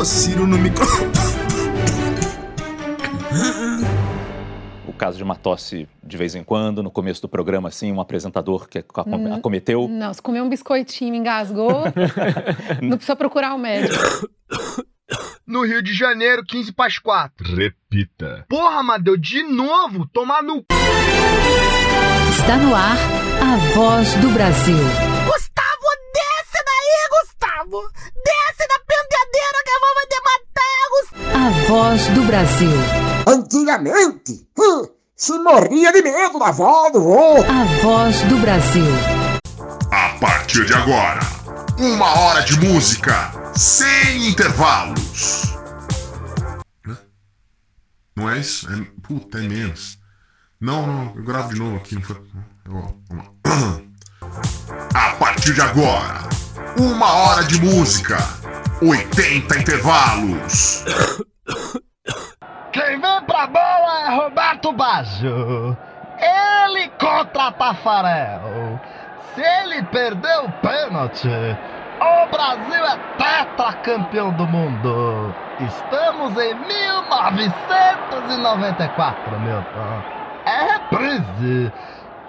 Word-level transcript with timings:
No 0.00 0.56
micro. 0.56 0.82
O 4.88 4.94
caso 4.94 5.18
de 5.18 5.22
uma 5.22 5.36
tosse 5.36 5.86
de 6.02 6.16
vez 6.16 6.34
em 6.34 6.42
quando, 6.42 6.82
no 6.82 6.90
começo 6.90 7.20
do 7.20 7.28
programa, 7.28 7.68
assim, 7.68 7.92
um 7.92 8.00
apresentador 8.00 8.66
que 8.66 8.78
acom- 8.78 9.34
acometeu. 9.34 9.86
Não, 9.88 10.14
se 10.14 10.22
comer 10.22 10.40
um 10.40 10.48
biscoitinho, 10.48 11.14
engasgou, 11.14 11.84
não 12.80 12.96
precisa 12.96 13.14
procurar 13.14 13.52
o 13.54 13.58
médico. 13.58 13.94
No 15.46 15.66
Rio 15.66 15.82
de 15.82 15.92
Janeiro, 15.92 16.42
15 16.46 16.72
para 16.72 16.86
as 16.86 16.98
4. 16.98 17.54
Repita. 17.54 18.46
Porra, 18.48 18.82
Madeu, 18.82 19.18
de 19.18 19.42
novo? 19.42 20.08
Tomar 20.10 20.42
no. 20.42 20.64
Está 22.40 22.56
no 22.56 22.74
ar 22.74 22.96
a 23.42 23.56
voz 23.74 24.14
do 24.14 24.30
Brasil. 24.30 24.76
Gustavo, 25.26 25.90
desce 26.14 26.64
daí, 26.64 27.20
Gustavo! 27.20 27.82
Desce 28.24 28.39
voz 31.70 32.04
do 32.08 32.24
Brasil. 32.24 32.68
Antigamente, 33.28 34.44
hum, 34.58 34.88
se 35.14 35.38
morria 35.38 35.92
de 35.92 36.02
medo 36.02 36.36
da 36.40 36.48
avó 36.48 36.90
do 36.90 37.00
vô. 37.00 37.36
A 37.42 37.64
voz 37.80 38.22
do 38.22 38.38
Brasil. 38.38 38.92
A 39.92 40.18
partir 40.18 40.66
de 40.66 40.74
agora, 40.74 41.20
uma 41.78 42.06
hora 42.06 42.42
de 42.42 42.58
música 42.58 43.30
sem 43.54 44.30
intervalos. 44.30 45.54
Não 48.16 48.28
é 48.28 48.40
isso? 48.40 48.68
É, 48.68 48.84
puta, 49.06 49.38
é 49.38 49.42
menos. 49.42 49.96
Não, 50.60 50.84
não, 50.84 51.14
eu 51.14 51.22
gravo 51.22 51.54
de 51.54 51.60
novo 51.60 51.76
aqui. 51.76 51.94
Não 51.94 52.02
foi... 52.02 52.16
A 54.92 55.12
partir 55.20 55.54
de 55.54 55.60
agora, 55.60 56.28
uma 56.76 57.12
hora 57.12 57.44
de 57.44 57.60
música, 57.60 58.18
80 58.82 59.56
intervalos. 59.56 60.84
Quem 62.72 63.00
vem 63.00 63.24
pra 63.26 63.46
bola 63.48 64.30
Baggio. 64.72 65.78
Ele 66.18 66.88
contra 66.98 67.52
Tafarel. 67.52 68.80
Se 69.34 69.40
ele 69.42 69.82
perder 69.84 70.38
o 70.40 70.50
pênalti, 70.52 71.28
o 72.00 72.26
Brasil 72.28 72.84
é 72.86 72.98
tetracampeão 73.16 74.32
do 74.32 74.46
mundo. 74.46 75.36
Estamos 75.58 76.36
em 76.36 76.54
1994, 76.54 79.38
Milton. 79.38 80.04
É 80.46 80.72
reprise. 80.72 81.72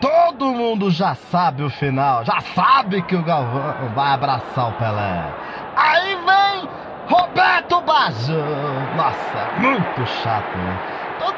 Todo 0.00 0.54
mundo 0.54 0.90
já 0.90 1.14
sabe 1.14 1.62
o 1.62 1.70
final, 1.70 2.24
já 2.24 2.40
sabe 2.40 3.02
que 3.02 3.16
o 3.16 3.24
Galvão 3.24 3.92
vai 3.92 4.12
abraçar 4.12 4.68
o 4.68 4.74
Pelé. 4.74 5.34
Aí 5.74 6.14
vem 6.16 6.70
Roberto 7.04 7.80
Baggio. 7.82 8.88
Nossa, 8.92 9.50
muito 9.54 10.06
chato. 10.06 10.80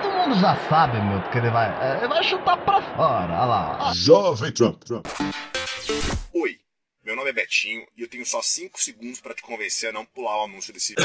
Todo 0.00 0.12
mundo 0.14 0.40
já 0.40 0.56
sabe, 0.68 1.00
meu, 1.00 1.20
que 1.30 1.38
ele 1.38 1.50
vai, 1.50 1.68
é, 1.82 1.98
ele 1.98 2.08
vai 2.08 2.22
chutar 2.24 2.56
pra 2.58 2.80
fora. 2.82 3.32
Olha 3.32 3.44
lá. 3.44 3.92
Jovem 3.94 4.52
Trump, 4.52 4.82
Trump. 4.84 5.06
Oi, 6.32 6.58
meu 7.04 7.16
nome 7.16 7.30
é 7.30 7.32
Betinho 7.32 7.86
e 7.96 8.02
eu 8.02 8.08
tenho 8.08 8.24
só 8.24 8.40
5 8.40 8.80
segundos 8.80 9.20
pra 9.20 9.34
te 9.34 9.42
convencer 9.42 9.90
a 9.90 9.92
não 9.92 10.04
pular 10.04 10.40
o 10.40 10.44
anúncio 10.44 10.72
desse 10.72 10.94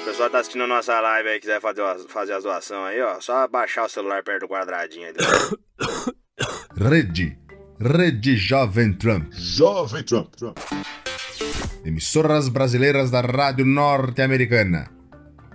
O 0.00 0.04
pessoal 0.06 0.30
tá 0.30 0.38
assistindo 0.38 0.64
a 0.64 0.68
nossa 0.68 0.98
live 1.00 1.28
aí, 1.28 1.40
quiser 1.40 1.60
fazer, 1.60 1.82
fazer 2.08 2.32
as 2.32 2.44
doações 2.44 2.80
aí, 2.86 3.02
ó. 3.02 3.20
Só 3.20 3.46
baixar 3.48 3.84
o 3.84 3.88
celular 3.88 4.22
perto 4.22 4.42
do 4.42 4.48
quadradinho 4.48 5.06
aí. 5.06 5.14
Rede. 6.90 7.36
Rede 7.78 8.36
Jovem 8.36 8.94
Trump. 8.94 9.32
Jovem 9.32 10.02
Trump, 10.02 10.34
Trump. 10.34 10.56
Emissoras 11.84 12.48
brasileiras 12.48 13.10
da 13.10 13.20
Rádio 13.20 13.66
Norte-Americana. 13.66 14.95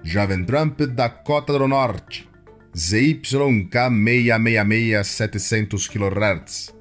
Jovem 0.03 0.43
Trump 0.45 0.79
Dakota 0.81 1.53
do 1.53 1.67
Norte. 1.67 2.27
ZYK 2.75 3.89
666 3.89 5.07
700 5.07 5.87
kHz. 5.87 6.73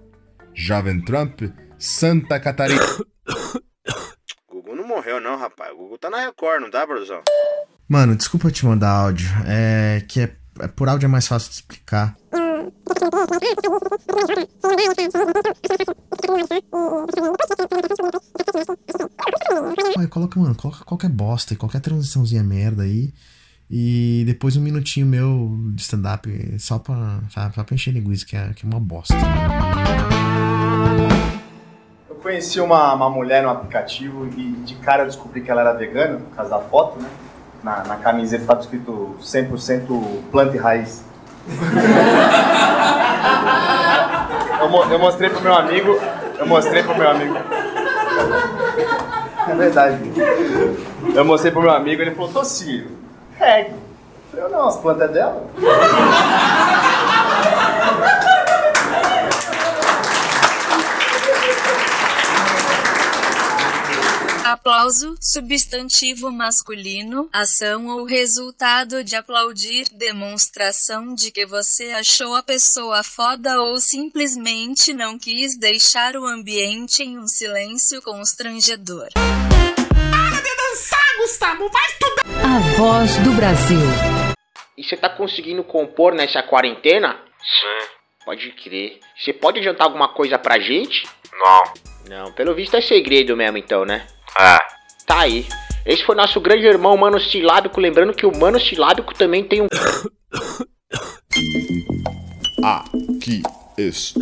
Jovem 0.54 1.00
Trump 1.04 1.42
Santa 1.78 2.38
Catarina. 2.40 2.80
Gugu 4.50 4.74
não 4.74 4.86
morreu 4.86 5.20
não, 5.20 5.36
rapaz. 5.36 5.72
O 5.72 5.76
Gugu 5.76 5.98
tá 5.98 6.10
na 6.10 6.20
Record, 6.26 6.62
não 6.62 6.70
tá, 6.70 6.86
produção? 6.86 7.22
Mano, 7.88 8.14
desculpa 8.14 8.50
te 8.50 8.64
mandar 8.64 8.90
áudio. 8.90 9.28
É 9.46 10.02
que 10.06 10.20
é, 10.20 10.36
é- 10.60 10.68
por 10.68 10.88
áudio 10.88 11.06
é 11.06 11.08
mais 11.08 11.26
fácil 11.26 11.50
de 11.50 11.56
explicar. 11.56 12.16
Coloca, 20.10 20.40
mano, 20.40 20.54
coloca 20.54 20.84
qualquer 20.84 21.08
bosta, 21.08 21.54
qualquer 21.56 21.80
transiçãozinha 21.80 22.42
merda 22.42 22.82
aí. 22.82 23.12
E 23.70 24.24
depois 24.26 24.56
um 24.56 24.60
minutinho 24.60 25.06
meu 25.06 25.56
de 25.74 25.82
stand-up 25.82 26.28
só 26.58 26.78
pra, 26.78 27.20
sabe, 27.32 27.54
só 27.54 27.62
pra 27.62 27.74
encher 27.74 27.94
linguiça, 27.94 28.26
que 28.26 28.36
é, 28.36 28.52
que 28.52 28.66
é 28.66 28.68
uma 28.68 28.80
bosta. 28.80 29.14
Eu 32.08 32.16
conheci 32.16 32.60
uma, 32.60 32.92
uma 32.94 33.08
mulher 33.08 33.44
no 33.44 33.48
aplicativo 33.48 34.26
e 34.26 34.52
de 34.64 34.74
cara 34.76 35.04
eu 35.04 35.06
descobri 35.06 35.40
que 35.40 35.50
ela 35.50 35.60
era 35.60 35.72
vegana, 35.72 36.18
por 36.18 36.34
causa 36.34 36.50
da 36.50 36.58
foto, 36.58 37.00
né? 37.00 37.08
Na, 37.62 37.84
na 37.84 37.96
camiseta 37.96 38.42
estava 38.42 38.60
escrito 38.60 39.16
100% 39.20 40.22
planta 40.32 40.56
e 40.56 40.58
raiz. 40.58 41.04
Eu, 44.60 44.92
eu 44.92 44.98
mostrei 44.98 45.30
pro 45.30 45.40
meu 45.40 45.54
amigo, 45.54 45.98
eu 46.38 46.46
mostrei 46.46 46.82
pro 46.82 46.96
meu 46.96 47.10
amigo. 47.10 47.36
É 49.48 49.54
verdade. 49.54 49.98
Eu 51.14 51.24
mostrei 51.24 51.50
pro 51.50 51.62
meu 51.62 51.70
amigo, 51.70 52.02
ele 52.02 52.12
falou, 52.12 52.30
Tociro, 52.30 52.88
reggae. 53.38 53.72
Eu 54.32 54.42
falei, 54.42 54.56
não, 54.56 54.68
as 54.68 54.76
plantas 54.76 55.10
é 55.10 55.12
dela. 55.12 55.42
Aplauso, 64.80 65.14
substantivo 65.20 66.32
masculino, 66.32 67.28
ação 67.30 67.88
ou 67.88 68.06
resultado 68.06 69.04
de 69.04 69.14
aplaudir, 69.14 69.84
demonstração 69.92 71.14
de 71.14 71.30
que 71.30 71.44
você 71.44 71.90
achou 71.90 72.34
a 72.34 72.42
pessoa 72.42 73.02
foda 73.02 73.60
ou 73.60 73.78
simplesmente 73.78 74.94
não 74.94 75.18
quis 75.18 75.58
deixar 75.58 76.16
o 76.16 76.26
ambiente 76.26 77.02
em 77.02 77.18
um 77.18 77.28
silêncio 77.28 78.00
constrangedor. 78.00 79.08
Para 79.12 80.40
de 80.40 80.56
dançar, 80.56 81.16
Gustavo! 81.18 81.68
Vai 81.68 81.86
estudar! 81.86 82.22
A 82.42 82.76
voz 82.78 83.16
do 83.18 83.32
Brasil. 83.32 83.78
E 84.78 84.82
você 84.82 84.96
tá 84.96 85.10
conseguindo 85.10 85.62
compor 85.62 86.14
nessa 86.14 86.42
quarentena? 86.42 87.20
Sim. 87.38 87.86
Pode 88.24 88.50
crer. 88.52 88.98
Você 89.14 89.34
pode 89.34 89.58
adiantar 89.58 89.88
alguma 89.88 90.08
coisa 90.14 90.38
pra 90.38 90.58
gente? 90.58 91.06
Não. 91.34 91.64
Não, 92.08 92.32
pelo 92.32 92.54
visto 92.54 92.76
é 92.76 92.80
segredo 92.80 93.36
mesmo 93.36 93.58
então, 93.58 93.84
né? 93.84 94.06
É. 94.38 94.58
Tá 95.06 95.20
aí. 95.20 95.46
Esse 95.84 96.04
foi 96.04 96.14
nosso 96.14 96.40
grande 96.40 96.66
irmão 96.66 96.96
Mano 96.96 97.18
Silábico, 97.20 97.80
lembrando 97.80 98.14
que 98.14 98.26
o 98.26 98.36
Mano 98.36 98.60
Silábico 98.60 99.14
também 99.14 99.42
tem 99.44 99.62
um... 99.62 99.68
Aqui 102.62 103.42
está. 103.78 104.20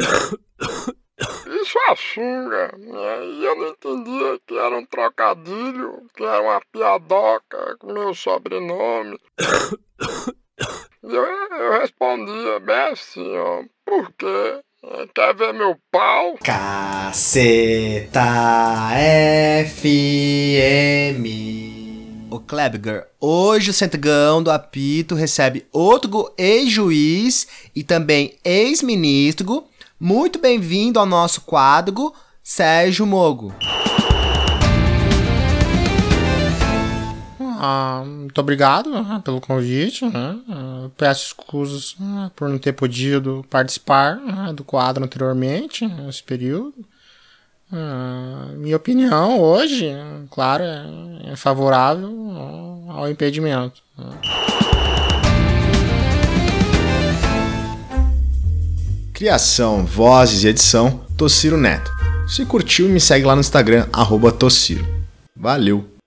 Isso 1.61 1.79
é 1.91 1.97
xinga, 1.97 2.73
né? 2.79 3.27
E 3.27 3.45
eu 3.45 3.57
não 3.57 3.69
entendia 3.69 4.41
que 4.47 4.57
era 4.57 4.79
um 4.79 4.87
trocadilho, 4.87 6.07
que 6.17 6.23
era 6.23 6.41
uma 6.41 6.61
piadoca 6.73 7.77
com 7.79 7.93
meu 7.93 8.15
sobrenome. 8.15 9.19
E 11.03 11.15
eu, 11.15 11.25
eu 11.25 11.73
respondia 11.81 12.61
bem 12.61 12.93
assim, 12.93 13.37
ó, 13.37 13.65
por 13.85 14.13
quê? 14.13 14.61
Quer 15.07 15.33
ver 15.33 15.55
meu 15.55 15.77
pau? 15.93 16.37
Caceta 16.43 18.21
FM. 19.65 21.23
O 22.29 22.41
Klebger, 22.41 23.07
hoje 23.21 23.71
o 23.71 23.73
Centrão 23.73 24.43
do 24.43 24.51
Apito 24.51 25.15
recebe 25.15 25.65
outro 25.73 26.35
ex-juiz 26.37 27.47
e 27.77 27.85
também 27.85 28.35
ex-ministro. 28.45 29.65
Muito 30.01 30.41
bem-vindo 30.41 30.99
ao 30.99 31.07
nosso 31.07 31.43
quadro, 31.43 32.13
Sérgio 32.43 33.07
Mogo. 33.07 33.55
Ah, 37.61 38.05
muito 38.07 38.41
obrigado 38.41 38.95
ah, 38.95 39.21
pelo 39.25 39.41
convite. 39.41 40.05
né? 40.05 40.39
Ah, 40.49 40.89
peço 40.97 41.27
escusas 41.27 41.97
ah, 42.01 42.31
por 42.37 42.49
não 42.49 42.57
ter 42.59 42.73
podido 42.73 43.45
participar 43.51 44.21
ah, 44.29 44.53
do 44.53 44.63
quadro 44.63 45.05
anteriormente, 45.05 45.85
nesse 45.87 46.23
período. 46.23 46.75
Ah, 47.73 48.47
minha 48.57 48.77
opinião 48.77 49.41
hoje, 49.41 49.91
claro, 50.31 50.63
é, 50.63 51.33
é 51.33 51.37
favorável 51.37 52.09
ao- 52.89 53.11
impedimento. 53.11 53.83
né? 53.97 54.11
Criação, 59.13 59.85
vozes 59.85 60.45
e 60.45 60.49
edição, 60.49 61.01
Tociro 61.17 61.57
Neto. 61.57 61.91
Se 62.29 62.45
curtiu, 62.45 62.89
me 62.89 63.01
segue 63.01 63.25
lá 63.27 63.35
no 63.35 63.41
Instagram, 63.41 63.89
arroba 63.93 64.31
Tociro. 64.31 64.87
Valeu! 65.37 65.98